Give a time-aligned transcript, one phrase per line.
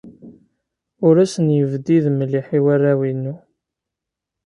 [1.07, 3.35] Ur asen-yebdid mliḥ i warraw-inu.